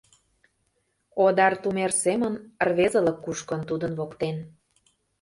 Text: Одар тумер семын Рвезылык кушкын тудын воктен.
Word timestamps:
Одар 1.25 1.53
тумер 1.61 1.91
семын 2.03 2.33
Рвезылык 2.67 3.17
кушкын 3.25 3.61
тудын 3.69 3.91
воктен. 3.99 4.35